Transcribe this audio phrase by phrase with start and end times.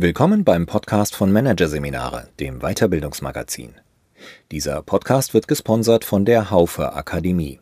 [0.00, 3.74] Willkommen beim Podcast von Managerseminare, dem Weiterbildungsmagazin.
[4.52, 7.58] Dieser Podcast wird gesponsert von der Haufe Akademie.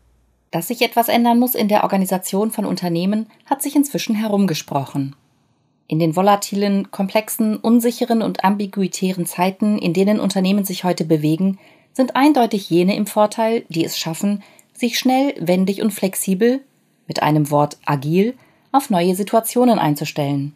[0.51, 5.15] Dass sich etwas ändern muss in der Organisation von Unternehmen, hat sich inzwischen herumgesprochen.
[5.87, 11.59] In den volatilen, komplexen, unsicheren und ambiguitären Zeiten, in denen Unternehmen sich heute bewegen,
[11.93, 16.61] sind eindeutig jene im Vorteil, die es schaffen, sich schnell, wendig und flexibel,
[17.07, 18.35] mit einem Wort agil,
[18.73, 20.55] auf neue Situationen einzustellen.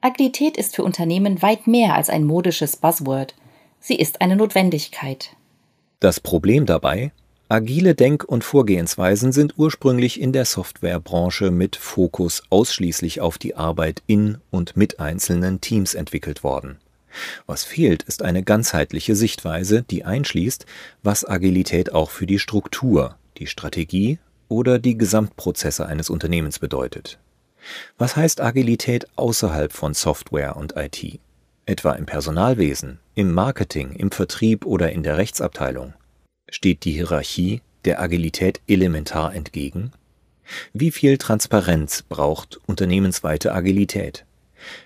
[0.00, 3.34] Agilität ist für Unternehmen weit mehr als ein modisches Buzzword.
[3.80, 5.30] Sie ist eine Notwendigkeit.
[6.00, 7.12] Das Problem dabei?
[7.48, 14.02] Agile Denk- und Vorgehensweisen sind ursprünglich in der Softwarebranche mit Fokus ausschließlich auf die Arbeit
[14.06, 16.78] in und mit einzelnen Teams entwickelt worden.
[17.46, 20.66] Was fehlt, ist eine ganzheitliche Sichtweise, die einschließt,
[21.02, 24.18] was Agilität auch für die Struktur, die Strategie
[24.48, 27.18] oder die Gesamtprozesse eines Unternehmens bedeutet.
[27.98, 31.20] Was heißt Agilität außerhalb von Software und IT?
[31.66, 35.94] Etwa im Personalwesen, im Marketing, im Vertrieb oder in der Rechtsabteilung?
[36.50, 39.92] Steht die Hierarchie der Agilität elementar entgegen?
[40.72, 44.26] Wie viel Transparenz braucht unternehmensweite Agilität?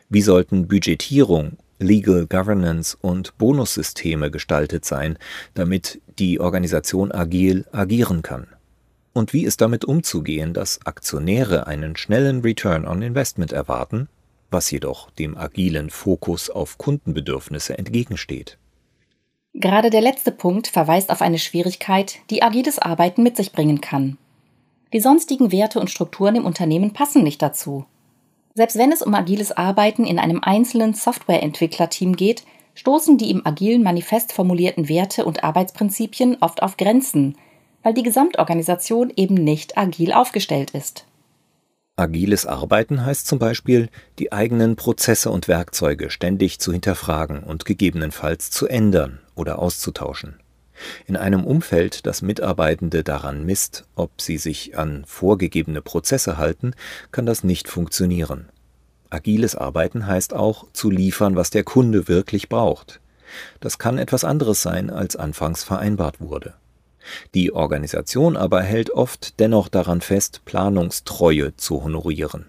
[0.08, 5.18] Wie sollten Budgetierung, Legal Governance und Bonussysteme gestaltet sein,
[5.54, 8.46] damit die Organisation agil agieren kann?
[9.18, 14.08] Und wie ist damit umzugehen, dass Aktionäre einen schnellen Return on Investment erwarten,
[14.48, 18.58] was jedoch dem agilen Fokus auf Kundenbedürfnisse entgegensteht?
[19.54, 24.18] Gerade der letzte Punkt verweist auf eine Schwierigkeit, die agiles Arbeiten mit sich bringen kann.
[24.92, 27.86] Die sonstigen Werte und Strukturen im Unternehmen passen nicht dazu.
[28.54, 32.44] Selbst wenn es um agiles Arbeiten in einem einzelnen Softwareentwicklerteam geht,
[32.76, 37.36] stoßen die im agilen Manifest formulierten Werte und Arbeitsprinzipien oft auf Grenzen,
[37.88, 41.06] weil die Gesamtorganisation eben nicht agil aufgestellt ist.
[41.96, 43.88] Agiles Arbeiten heißt zum Beispiel,
[44.18, 50.38] die eigenen Prozesse und Werkzeuge ständig zu hinterfragen und gegebenenfalls zu ändern oder auszutauschen.
[51.06, 56.74] In einem Umfeld, das Mitarbeitende daran misst, ob sie sich an vorgegebene Prozesse halten,
[57.10, 58.50] kann das nicht funktionieren.
[59.08, 63.00] Agiles Arbeiten heißt auch, zu liefern, was der Kunde wirklich braucht.
[63.60, 66.52] Das kann etwas anderes sein, als anfangs vereinbart wurde.
[67.34, 72.46] Die Organisation aber hält oft dennoch daran fest, Planungstreue zu honorieren.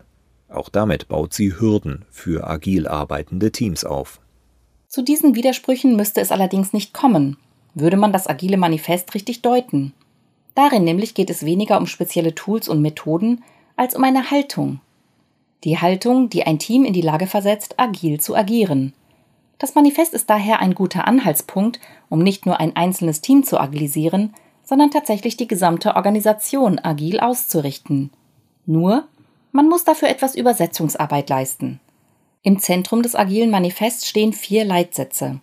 [0.49, 4.19] Auch damit baut sie Hürden für agil arbeitende Teams auf.
[4.87, 7.37] Zu diesen Widersprüchen müsste es allerdings nicht kommen,
[7.75, 9.93] würde man das agile Manifest richtig deuten.
[10.55, 13.43] Darin nämlich geht es weniger um spezielle Tools und Methoden
[13.75, 14.81] als um eine Haltung.
[15.63, 18.93] Die Haltung, die ein Team in die Lage versetzt, agil zu agieren.
[19.57, 24.33] Das Manifest ist daher ein guter Anhaltspunkt, um nicht nur ein einzelnes Team zu agilisieren,
[24.69, 28.11] sondern tatsächlich die gesamte Organisation agil auszurichten.
[28.67, 29.07] Nur,
[29.51, 31.79] man muss dafür etwas Übersetzungsarbeit leisten.
[32.43, 35.41] Im Zentrum des agilen Manifests stehen vier Leitsätze.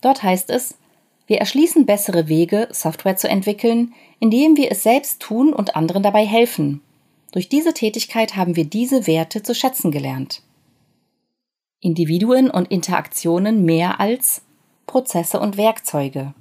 [0.00, 0.78] Dort heißt es,
[1.26, 6.24] wir erschließen bessere Wege, Software zu entwickeln, indem wir es selbst tun und anderen dabei
[6.24, 6.80] helfen.
[7.32, 10.42] Durch diese Tätigkeit haben wir diese Werte zu schätzen gelernt.
[11.80, 14.42] Individuen und Interaktionen mehr als
[14.86, 16.32] Prozesse und Werkzeuge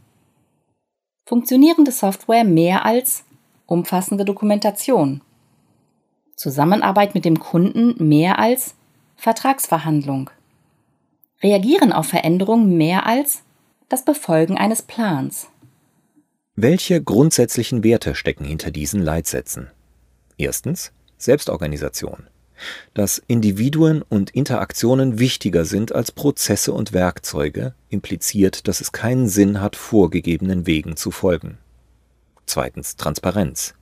[1.27, 3.25] funktionierende Software mehr als
[3.65, 5.21] umfassende Dokumentation,
[6.35, 8.75] Zusammenarbeit mit dem Kunden mehr als
[9.17, 10.29] Vertragsverhandlung,
[11.43, 13.43] Reagieren auf Veränderungen mehr als
[13.89, 15.47] das Befolgen eines Plans.
[16.55, 19.69] Welche grundsätzlichen Werte stecken hinter diesen Leitsätzen?
[20.37, 22.27] Erstens Selbstorganisation
[22.93, 29.61] dass Individuen und Interaktionen wichtiger sind als Prozesse und Werkzeuge, impliziert, dass es keinen Sinn
[29.61, 31.57] hat, vorgegebenen Wegen zu folgen.
[32.45, 33.73] Zweitens Transparenz.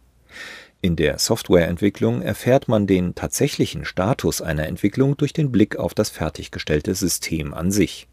[0.82, 6.10] In der Softwareentwicklung erfährt man den tatsächlichen Status einer Entwicklung durch den Blick auf das
[6.10, 8.08] fertiggestellte System an sich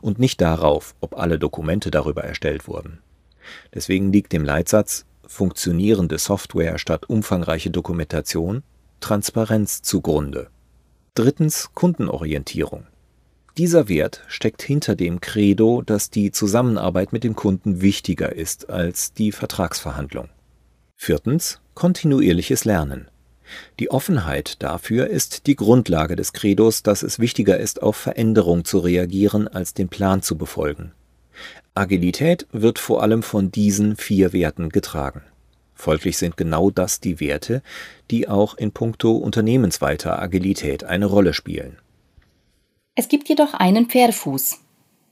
[0.00, 3.00] und nicht darauf, ob alle Dokumente darüber erstellt wurden.
[3.74, 8.62] Deswegen liegt dem Leitsatz funktionierende Software statt umfangreiche Dokumentation,
[9.04, 10.48] Transparenz zugrunde.
[11.12, 12.86] Drittens Kundenorientierung.
[13.58, 19.12] Dieser Wert steckt hinter dem Credo, dass die Zusammenarbeit mit dem Kunden wichtiger ist als
[19.12, 20.30] die Vertragsverhandlung.
[20.96, 23.10] Viertens kontinuierliches Lernen.
[23.78, 28.78] Die Offenheit dafür ist die Grundlage des Credos, dass es wichtiger ist, auf Veränderung zu
[28.78, 30.92] reagieren, als den Plan zu befolgen.
[31.74, 35.20] Agilität wird vor allem von diesen vier Werten getragen.
[35.74, 37.62] Folglich sind genau das die Werte,
[38.10, 41.78] die auch in puncto unternehmensweiter Agilität eine Rolle spielen.
[42.94, 44.60] Es gibt jedoch einen Pferdefuß.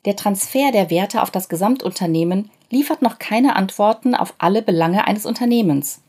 [0.04, 5.26] Der Transfer der Werte auf das Gesamtunternehmen liefert noch keine Antworten auf alle Belange eines
[5.26, 6.00] Unternehmens.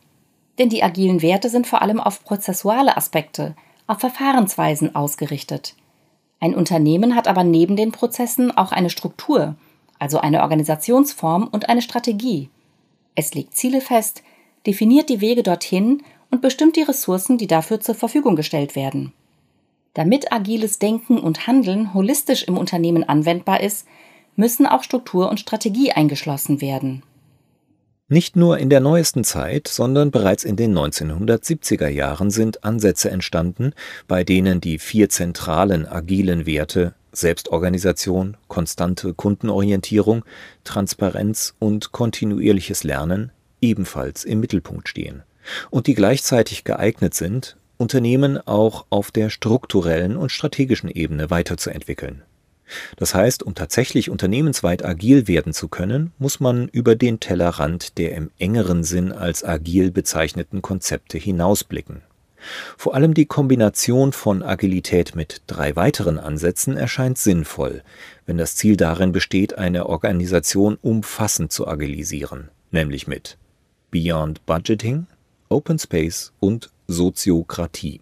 [0.59, 3.55] Denn die agilen Werte sind vor allem auf prozessuale Aspekte,
[3.87, 5.75] auf Verfahrensweisen ausgerichtet.
[6.39, 9.55] Ein Unternehmen hat aber neben den Prozessen auch eine Struktur,
[9.97, 12.49] also eine Organisationsform und eine Strategie.
[13.15, 14.23] Es legt Ziele fest,
[14.65, 19.13] definiert die Wege dorthin und bestimmt die Ressourcen, die dafür zur Verfügung gestellt werden.
[19.93, 23.85] Damit agiles Denken und Handeln holistisch im Unternehmen anwendbar ist,
[24.35, 27.03] müssen auch Struktur und Strategie eingeschlossen werden.
[28.07, 33.73] Nicht nur in der neuesten Zeit, sondern bereits in den 1970er Jahren sind Ansätze entstanden,
[34.07, 40.25] bei denen die vier zentralen agilen Werte Selbstorganisation, konstante Kundenorientierung,
[40.63, 43.31] Transparenz und kontinuierliches Lernen
[43.63, 45.23] ebenfalls im Mittelpunkt stehen
[45.71, 52.21] und die gleichzeitig geeignet sind, Unternehmen auch auf der strukturellen und strategischen Ebene weiterzuentwickeln.
[52.95, 58.15] Das heißt, um tatsächlich unternehmensweit agil werden zu können, muss man über den Tellerrand der
[58.15, 62.03] im engeren Sinn als agil bezeichneten Konzepte hinausblicken
[62.77, 67.83] vor allem die Kombination von Agilität mit drei weiteren Ansätzen erscheint sinnvoll,
[68.25, 73.37] wenn das Ziel darin besteht, eine Organisation umfassend zu agilisieren, nämlich mit
[73.93, 75.05] Beyond Budgeting,
[75.49, 78.01] Open Space und Soziokratie.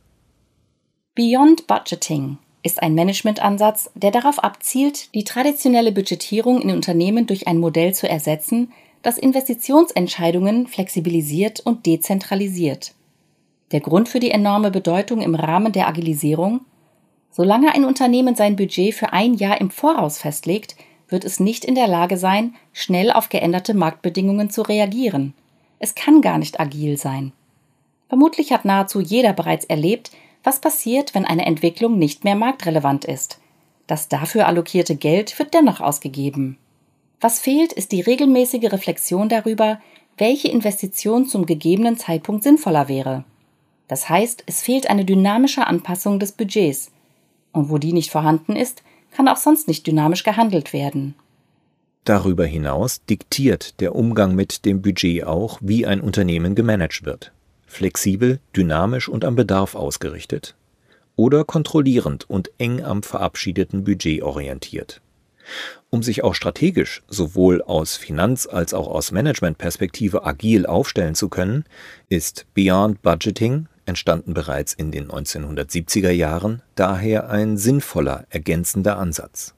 [1.15, 7.57] Beyond Budgeting ist ein Managementansatz, der darauf abzielt, die traditionelle Budgetierung in Unternehmen durch ein
[7.57, 8.71] Modell zu ersetzen,
[9.01, 12.93] das Investitionsentscheidungen flexibilisiert und dezentralisiert.
[13.73, 16.61] Der Grund für die enorme Bedeutung im Rahmen der Agilisierung?
[17.31, 20.77] Solange ein Unternehmen sein Budget für ein Jahr im Voraus festlegt,
[21.09, 25.33] wird es nicht in der Lage sein, schnell auf geänderte Marktbedingungen zu reagieren.
[25.83, 27.31] Es kann gar nicht agil sein.
[28.07, 30.11] Vermutlich hat nahezu jeder bereits erlebt,
[30.43, 33.39] was passiert, wenn eine Entwicklung nicht mehr marktrelevant ist.
[33.87, 36.59] Das dafür allokierte Geld wird dennoch ausgegeben.
[37.19, 39.81] Was fehlt, ist die regelmäßige Reflexion darüber,
[40.17, 43.23] welche Investition zum gegebenen Zeitpunkt sinnvoller wäre.
[43.87, 46.91] Das heißt, es fehlt eine dynamische Anpassung des Budgets.
[47.53, 51.15] Und wo die nicht vorhanden ist, kann auch sonst nicht dynamisch gehandelt werden.
[52.03, 57.31] Darüber hinaus diktiert der Umgang mit dem Budget auch, wie ein Unternehmen gemanagt wird.
[57.67, 60.55] Flexibel, dynamisch und am Bedarf ausgerichtet.
[61.15, 65.01] Oder kontrollierend und eng am verabschiedeten Budget orientiert.
[65.89, 71.65] Um sich auch strategisch sowohl aus Finanz- als auch aus Managementperspektive agil aufstellen zu können,
[72.09, 79.53] ist Beyond Budgeting entstanden bereits in den 1970er Jahren daher ein sinnvoller ergänzender Ansatz.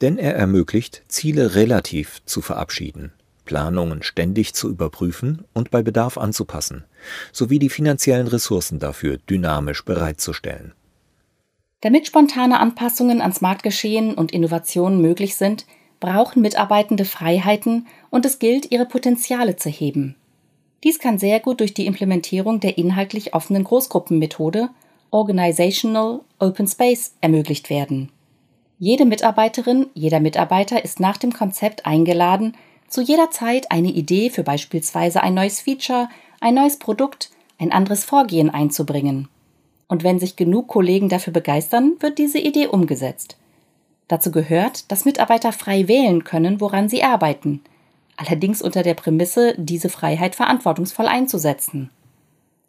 [0.00, 3.12] Denn er ermöglicht, Ziele relativ zu verabschieden,
[3.44, 6.84] Planungen ständig zu überprüfen und bei Bedarf anzupassen,
[7.32, 10.72] sowie die finanziellen Ressourcen dafür dynamisch bereitzustellen.
[11.80, 15.66] Damit spontane Anpassungen ans Marktgeschehen und Innovationen möglich sind,
[16.00, 20.16] brauchen Mitarbeitende Freiheiten und es gilt, ihre Potenziale zu heben.
[20.84, 24.68] Dies kann sehr gut durch die Implementierung der inhaltlich offenen Großgruppenmethode
[25.10, 28.10] Organizational Open Space ermöglicht werden.
[28.78, 32.56] Jede Mitarbeiterin, jeder Mitarbeiter ist nach dem Konzept eingeladen,
[32.88, 36.08] zu jeder Zeit eine Idee für beispielsweise ein neues Feature,
[36.40, 39.28] ein neues Produkt, ein anderes Vorgehen einzubringen.
[39.88, 43.36] Und wenn sich genug Kollegen dafür begeistern, wird diese Idee umgesetzt.
[44.08, 47.62] Dazu gehört, dass Mitarbeiter frei wählen können, woran sie arbeiten–
[48.16, 51.90] allerdings unter der Prämisse, diese Freiheit verantwortungsvoll einzusetzen.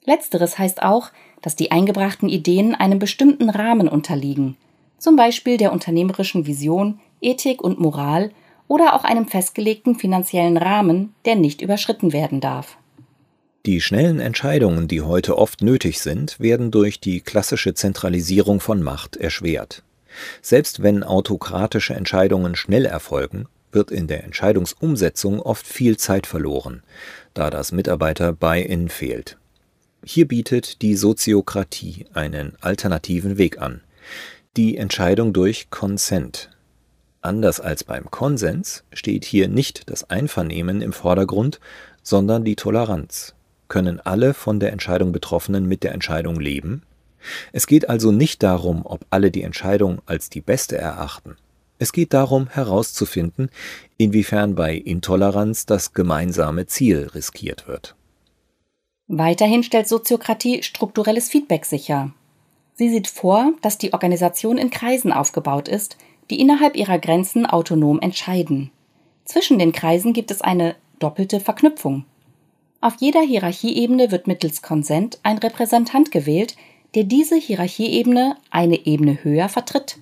[0.05, 1.09] Letzteres heißt auch,
[1.41, 4.57] dass die eingebrachten Ideen einem bestimmten Rahmen unterliegen,
[4.97, 8.31] zum Beispiel der unternehmerischen Vision, Ethik und Moral
[8.67, 12.77] oder auch einem festgelegten finanziellen Rahmen, der nicht überschritten werden darf.
[13.65, 19.17] Die schnellen Entscheidungen, die heute oft nötig sind, werden durch die klassische Zentralisierung von Macht
[19.17, 19.83] erschwert.
[20.41, 26.81] Selbst wenn autokratische Entscheidungen schnell erfolgen, wird in der Entscheidungsumsetzung oft viel Zeit verloren,
[27.33, 29.37] da das Mitarbeiter-Buy-in fehlt.
[30.03, 33.81] Hier bietet die Soziokratie einen alternativen Weg an.
[34.57, 36.49] Die Entscheidung durch Consent.
[37.21, 41.59] Anders als beim Konsens steht hier nicht das Einvernehmen im Vordergrund,
[42.01, 43.35] sondern die Toleranz.
[43.67, 46.81] Können alle von der Entscheidung Betroffenen mit der Entscheidung leben?
[47.53, 51.35] Es geht also nicht darum, ob alle die Entscheidung als die beste erachten.
[51.77, 53.51] Es geht darum herauszufinden,
[53.97, 57.95] inwiefern bei Intoleranz das gemeinsame Ziel riskiert wird.
[59.05, 62.11] Weiterhin stellt Soziokratie strukturelles Feedback sicher.
[62.77, 65.97] Sie sieht vor, dass die Organisation in Kreisen aufgebaut ist,
[66.29, 68.69] die innerhalb ihrer Grenzen autonom entscheiden.
[69.25, 72.05] Zwischen den Kreisen gibt es eine doppelte Verknüpfung.
[72.79, 76.55] Auf jeder Hierarchieebene wird mittels Konsent ein Repräsentant gewählt,
[76.93, 79.97] der diese Hierarchieebene eine Ebene höher vertritt.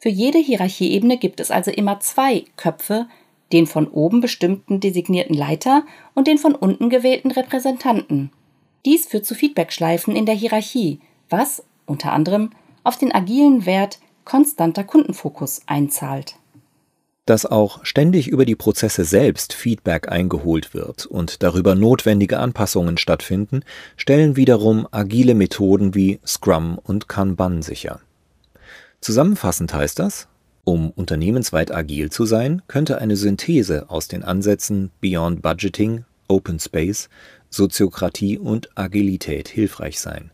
[0.00, 3.06] Für jede Hierarchieebene gibt es also immer zwei Köpfe,
[3.52, 8.32] den von oben bestimmten designierten Leiter und den von unten gewählten Repräsentanten.
[8.84, 10.98] Dies führt zu Feedbackschleifen in der Hierarchie,
[11.30, 12.50] was unter anderem
[12.84, 16.36] auf den agilen Wert konstanter Kundenfokus einzahlt.
[17.26, 23.60] Dass auch ständig über die Prozesse selbst Feedback eingeholt wird und darüber notwendige Anpassungen stattfinden,
[23.96, 28.00] stellen wiederum agile Methoden wie Scrum und Kanban sicher.
[29.00, 30.26] Zusammenfassend heißt das,
[30.64, 37.08] um unternehmensweit agil zu sein, könnte eine Synthese aus den Ansätzen Beyond Budgeting, Open Space,
[37.50, 40.30] Soziokratie und Agilität hilfreich sein.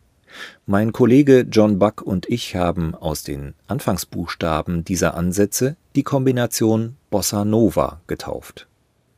[0.67, 7.45] Mein Kollege John Buck und ich haben aus den Anfangsbuchstaben dieser Ansätze die Kombination Bossa
[7.45, 8.67] Nova getauft.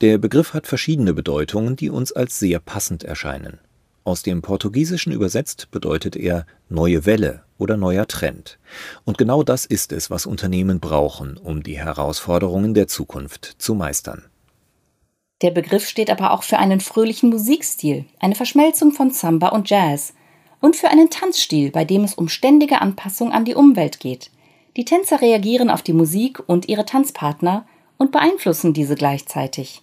[0.00, 3.58] Der Begriff hat verschiedene Bedeutungen, die uns als sehr passend erscheinen.
[4.04, 8.58] Aus dem Portugiesischen übersetzt bedeutet er neue Welle oder neuer Trend.
[9.04, 14.24] Und genau das ist es, was Unternehmen brauchen, um die Herausforderungen der Zukunft zu meistern.
[15.42, 20.12] Der Begriff steht aber auch für einen fröhlichen Musikstil, eine Verschmelzung von Samba und Jazz,
[20.60, 24.30] und für einen Tanzstil, bei dem es um ständige Anpassung an die Umwelt geht.
[24.76, 27.66] Die Tänzer reagieren auf die Musik und ihre Tanzpartner
[27.98, 29.82] und beeinflussen diese gleichzeitig.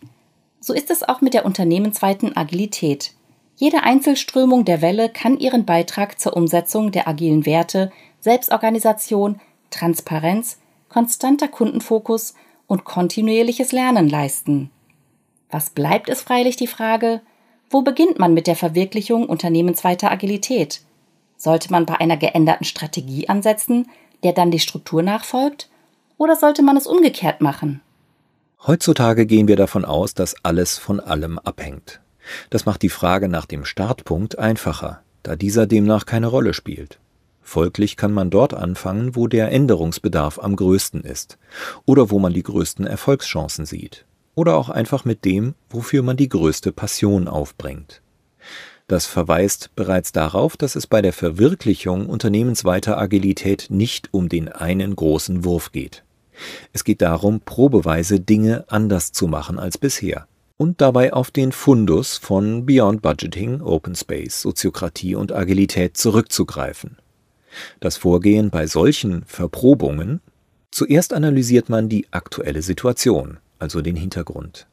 [0.60, 3.14] So ist es auch mit der unternehmensweiten Agilität.
[3.58, 11.48] Jede Einzelströmung der Welle kann ihren Beitrag zur Umsetzung der agilen Werte, Selbstorganisation, Transparenz, konstanter
[11.48, 12.36] Kundenfokus
[12.68, 14.70] und kontinuierliches Lernen leisten.
[15.50, 17.22] Was bleibt es freilich die Frage,
[17.70, 20.82] wo beginnt man mit der Verwirklichung unternehmensweiter Agilität?
[21.36, 23.88] Sollte man bei einer geänderten Strategie ansetzen,
[24.24, 25.70] der dann die Struktur nachfolgt?
[26.18, 27.82] Oder sollte man es umgekehrt machen?
[28.66, 32.00] Heutzutage gehen wir davon aus, dass alles von allem abhängt.
[32.50, 37.00] Das macht die Frage nach dem Startpunkt einfacher, da dieser demnach keine Rolle spielt.
[37.42, 41.38] Folglich kann man dort anfangen, wo der Änderungsbedarf am größten ist
[41.86, 44.06] oder wo man die größten Erfolgschancen sieht
[44.38, 48.04] oder auch einfach mit dem, wofür man die größte Passion aufbringt.
[48.88, 54.96] Das verweist bereits darauf, dass es bei der Verwirklichung unternehmensweiter Agilität nicht um den einen
[54.96, 56.04] großen Wurf geht.
[56.72, 62.18] Es geht darum, probeweise Dinge anders zu machen als bisher und dabei auf den Fundus
[62.18, 66.98] von Beyond Budgeting, Open Space, Soziokratie und Agilität zurückzugreifen.
[67.80, 70.22] Das Vorgehen bei solchen Verprobungen
[70.70, 74.68] Zuerst analysiert man die aktuelle Situation, also den Hintergrund.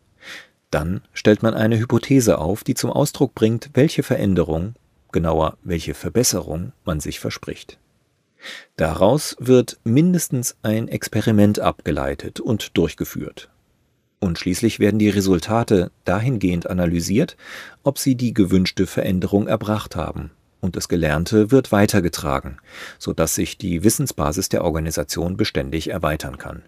[0.71, 4.75] Dann stellt man eine Hypothese auf, die zum Ausdruck bringt, welche Veränderung,
[5.13, 7.79] genauer welche Verbesserung man sich verspricht.
[8.77, 13.51] Daraus wird mindestens ein Experiment abgeleitet und durchgeführt.
[14.19, 17.37] Und schließlich werden die Resultate dahingehend analysiert,
[17.83, 22.57] ob sie die gewünschte Veränderung erbracht haben, und das Gelernte wird weitergetragen,
[22.99, 26.63] sodass sich die Wissensbasis der Organisation beständig erweitern kann.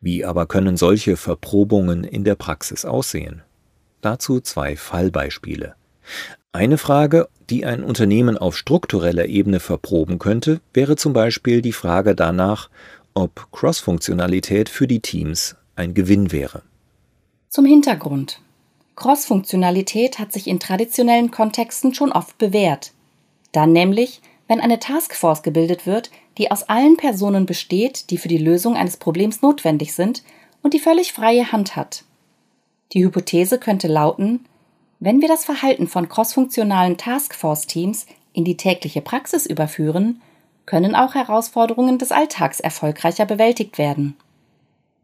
[0.00, 3.42] Wie aber können solche Verprobungen in der Praxis aussehen?
[4.00, 5.74] Dazu zwei Fallbeispiele.
[6.52, 12.14] Eine Frage, die ein Unternehmen auf struktureller Ebene verproben könnte, wäre zum Beispiel die Frage
[12.14, 12.70] danach,
[13.14, 16.62] ob Cross-Funktionalität für die Teams ein Gewinn wäre.
[17.48, 18.40] Zum Hintergrund.
[18.96, 22.92] Cross-Funktionalität hat sich in traditionellen Kontexten schon oft bewährt.
[23.52, 28.36] Dann nämlich, wenn eine Taskforce gebildet wird, die aus allen Personen besteht, die für die
[28.36, 30.24] Lösung eines Problems notwendig sind
[30.60, 32.02] und die völlig freie Hand hat.
[32.92, 34.44] Die Hypothese könnte lauten,
[34.98, 40.20] wenn wir das Verhalten von crossfunktionalen Taskforce-Teams in die tägliche Praxis überführen,
[40.66, 44.16] können auch Herausforderungen des Alltags erfolgreicher bewältigt werden.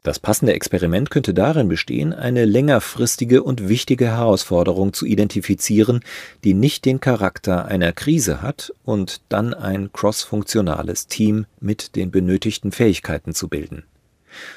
[0.07, 5.99] Das passende Experiment könnte darin bestehen, eine längerfristige und wichtige Herausforderung zu identifizieren,
[6.45, 12.71] die nicht den Charakter einer Krise hat, und dann ein crossfunktionales Team mit den benötigten
[12.71, 13.83] Fähigkeiten zu bilden.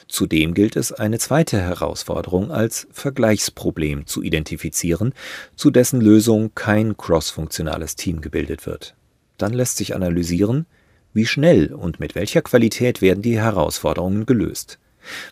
[0.08, 5.16] Zudem gilt es, eine zweite Herausforderung als Vergleichsproblem zu identifizieren,
[5.56, 8.94] zu dessen Lösung kein crossfunktionales Team gebildet wird.
[9.40, 10.68] Dann lässt sich analysieren,
[11.12, 14.78] wie schnell und mit welcher Qualität werden die Herausforderungen gelöst.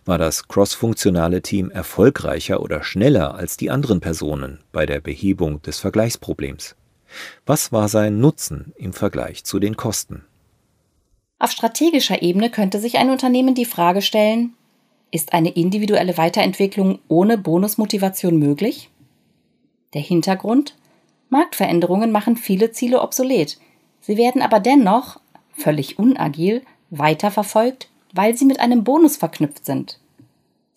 [0.05, 5.79] War das crossfunktionale Team erfolgreicher oder schneller als die anderen Personen bei der Behebung des
[5.79, 6.75] Vergleichsproblems?
[7.45, 10.25] Was war sein Nutzen im Vergleich zu den Kosten?
[11.39, 14.53] Auf strategischer Ebene könnte sich ein Unternehmen die Frage stellen,
[15.11, 18.89] ist eine individuelle Weiterentwicklung ohne Bonusmotivation möglich?
[19.93, 20.75] Der Hintergrund?
[21.29, 23.57] Marktveränderungen machen viele Ziele obsolet.
[24.01, 25.19] Sie werden aber dennoch,
[25.53, 29.99] völlig unagil, weiterverfolgt, weil sie mit einem Bonus verknüpft sind.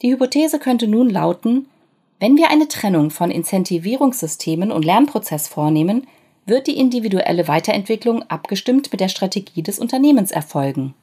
[0.03, 1.67] Die Hypothese könnte nun lauten,
[2.19, 6.07] wenn wir eine Trennung von Incentivierungssystemen und Lernprozess vornehmen,
[6.47, 10.95] wird die individuelle Weiterentwicklung abgestimmt mit der Strategie des Unternehmens erfolgen.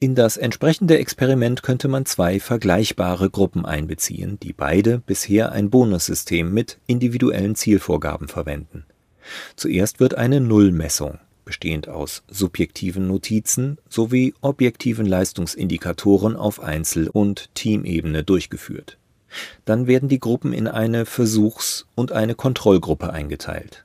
[0.00, 6.52] In das entsprechende Experiment könnte man zwei vergleichbare Gruppen einbeziehen, die beide bisher ein Bonussystem
[6.52, 8.84] mit individuellen Zielvorgaben verwenden.
[9.56, 18.24] Zuerst wird eine Nullmessung, bestehend aus subjektiven Notizen sowie objektiven Leistungsindikatoren auf Einzel- und Teamebene
[18.24, 18.98] durchgeführt.
[19.64, 23.84] Dann werden die Gruppen in eine Versuchs- und eine Kontrollgruppe eingeteilt.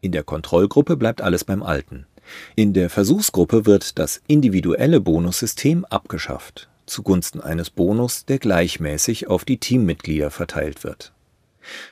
[0.00, 2.06] In der Kontrollgruppe bleibt alles beim Alten.
[2.56, 9.58] In der Versuchsgruppe wird das individuelle Bonussystem abgeschafft, zugunsten eines Bonus, der gleichmäßig auf die
[9.58, 11.12] Teammitglieder verteilt wird.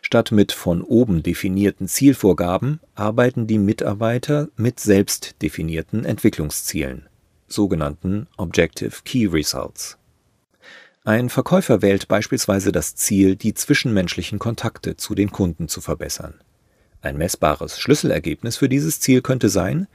[0.03, 7.07] Statt mit von oben definierten Zielvorgaben arbeiten die Mitarbeiter mit selbst definierten Entwicklungszielen,
[7.47, 9.99] sogenannten Objective Key Results.
[11.05, 16.35] Ein Verkäufer wählt beispielsweise das Ziel, die zwischenmenschlichen Kontakte zu den Kunden zu verbessern.
[17.01, 19.87] Ein messbares Schlüsselergebnis für dieses Ziel könnte sein,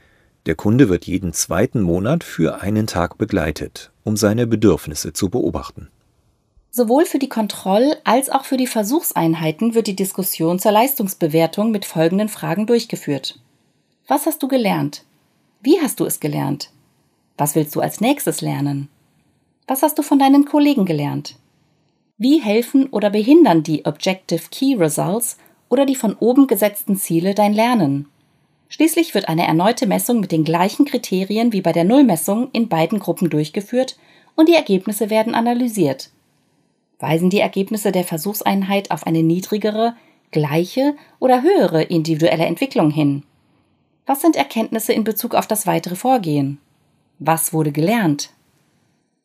[0.46, 5.88] der Kunde wird jeden zweiten Monat für einen Tag begleitet, um seine Bedürfnisse zu beobachten.
[6.76, 11.84] Sowohl für die Kontroll- als auch für die Versuchseinheiten wird die Diskussion zur Leistungsbewertung mit
[11.84, 13.38] folgenden Fragen durchgeführt.
[14.08, 15.04] Was hast du gelernt?
[15.62, 16.70] Wie hast du es gelernt?
[17.38, 18.88] Was willst du als nächstes lernen?
[19.68, 21.36] Was hast du von deinen Kollegen gelernt?
[22.18, 27.54] Wie helfen oder behindern die Objective Key Results oder die von oben gesetzten Ziele dein
[27.54, 28.08] Lernen?
[28.68, 32.98] Schließlich wird eine erneute Messung mit den gleichen Kriterien wie bei der Nullmessung in beiden
[32.98, 33.96] Gruppen durchgeführt
[34.34, 36.10] und die Ergebnisse werden analysiert.
[36.98, 39.94] Weisen die Ergebnisse der Versuchseinheit auf eine niedrigere,
[40.30, 43.24] gleiche oder höhere individuelle Entwicklung hin?
[44.06, 46.58] Was sind Erkenntnisse in Bezug auf das weitere Vorgehen?
[47.18, 48.30] Was wurde gelernt?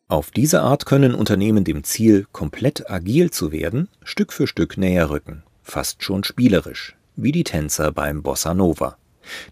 [0.08, 5.10] Auf diese Art können Unternehmen dem Ziel, komplett agil zu werden, Stück für Stück näher
[5.10, 8.96] rücken, fast schon spielerisch, wie die Tänzer beim Bossa Nova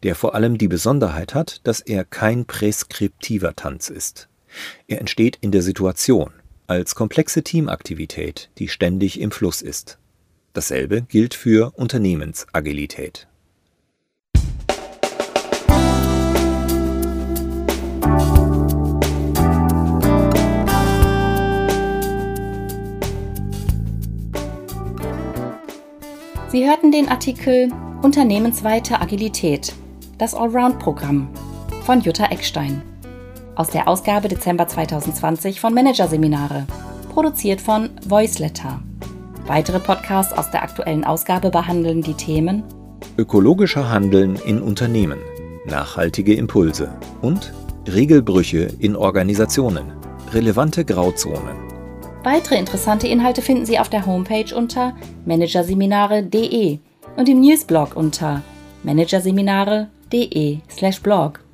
[0.02, 4.28] der vor allem die Besonderheit hat, dass er kein präskriptiver Tanz ist.
[4.86, 6.32] Er entsteht in der Situation,
[6.68, 9.98] als komplexe Teamaktivität, die ständig im Fluss ist.
[10.52, 13.26] Dasselbe gilt für Unternehmensagilität.
[26.50, 27.70] Sie hörten den Artikel
[28.02, 29.72] Unternehmensweite Agilität,
[30.18, 31.28] das Allround-Programm
[31.84, 32.82] von Jutta Eckstein.
[33.58, 36.68] Aus der Ausgabe Dezember 2020 von Managerseminare,
[37.12, 38.80] produziert von Voiceletter.
[39.48, 42.62] Weitere Podcasts aus der aktuellen Ausgabe behandeln die Themen
[43.16, 45.18] Ökologischer Handeln in Unternehmen,
[45.66, 47.52] nachhaltige Impulse und
[47.88, 49.90] Regelbrüche in Organisationen,
[50.32, 51.56] relevante Grauzonen.
[52.22, 54.94] Weitere interessante Inhalte finden Sie auf der Homepage unter
[55.26, 56.78] managerseminare.de
[57.16, 58.42] und im Newsblog unter
[58.84, 61.47] managerseminare.de/blog.